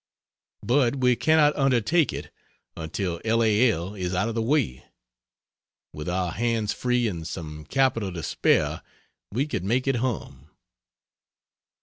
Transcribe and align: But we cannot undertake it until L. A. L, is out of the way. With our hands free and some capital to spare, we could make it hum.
But 0.63 0.95
we 0.95 1.15
cannot 1.15 1.55
undertake 1.55 2.11
it 2.11 2.31
until 2.75 3.21
L. 3.23 3.43
A. 3.43 3.69
L, 3.69 3.93
is 3.93 4.15
out 4.15 4.29
of 4.29 4.33
the 4.33 4.41
way. 4.41 4.83
With 5.93 6.09
our 6.09 6.31
hands 6.31 6.73
free 6.73 7.07
and 7.07 7.27
some 7.27 7.65
capital 7.65 8.11
to 8.13 8.23
spare, 8.23 8.81
we 9.31 9.45
could 9.45 9.63
make 9.63 9.85
it 9.87 9.97
hum. 9.97 10.49